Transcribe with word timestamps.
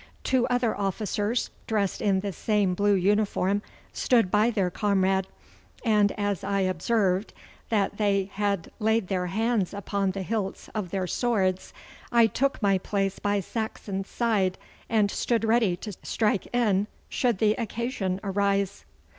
Two 0.23 0.47
other 0.47 0.75
officers 0.75 1.51
dressed 1.67 2.01
in 2.01 2.21
the 2.21 2.33
same 2.33 2.73
blue 2.73 2.95
uniform 2.95 3.61
stood 3.93 4.31
by 4.31 4.49
their 4.49 4.71
comrade, 4.71 5.27
and 5.85 6.11
as 6.13 6.43
I 6.43 6.61
observed 6.61 7.35
that 7.69 7.97
they 7.97 8.27
had 8.33 8.71
laid 8.79 9.09
their 9.09 9.27
hands 9.27 9.75
upon 9.75 10.09
the 10.09 10.23
hilts 10.23 10.69
of 10.73 10.89
their 10.89 11.05
swords, 11.05 11.71
I 12.11 12.25
took 12.25 12.59
my 12.63 12.79
place 12.79 13.19
by 13.19 13.41
Saxon's 13.41 14.09
side, 14.09 14.57
and 14.89 15.11
stood 15.11 15.43
ready 15.43 15.75
to 15.75 15.93
strike 16.01 16.47
in 16.51 16.87
should 17.07 17.37
the 17.37 17.53
occasion 17.53 18.19
arise. 18.23 18.85